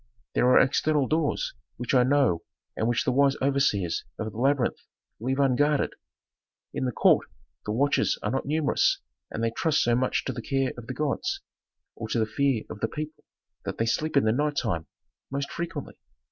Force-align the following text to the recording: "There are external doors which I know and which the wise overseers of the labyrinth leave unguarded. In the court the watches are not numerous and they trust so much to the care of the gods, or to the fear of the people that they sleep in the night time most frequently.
"There 0.33 0.47
are 0.47 0.57
external 0.57 1.07
doors 1.07 1.53
which 1.77 1.93
I 1.93 2.01
know 2.01 2.41
and 2.75 2.87
which 2.87 3.03
the 3.03 3.11
wise 3.11 3.35
overseers 3.39 4.03
of 4.17 4.31
the 4.31 4.37
labyrinth 4.39 4.79
leave 5.19 5.39
unguarded. 5.39 5.93
In 6.73 6.85
the 6.85 6.91
court 6.91 7.27
the 7.67 7.71
watches 7.71 8.17
are 8.23 8.31
not 8.31 8.47
numerous 8.47 8.97
and 9.29 9.43
they 9.43 9.51
trust 9.51 9.83
so 9.83 9.95
much 9.95 10.25
to 10.25 10.33
the 10.33 10.41
care 10.41 10.73
of 10.75 10.87
the 10.87 10.95
gods, 10.95 11.41
or 11.93 12.07
to 12.07 12.17
the 12.17 12.25
fear 12.25 12.63
of 12.67 12.79
the 12.79 12.87
people 12.87 13.23
that 13.63 13.77
they 13.77 13.85
sleep 13.85 14.17
in 14.17 14.23
the 14.25 14.31
night 14.31 14.55
time 14.55 14.87
most 15.29 15.51
frequently. 15.51 15.93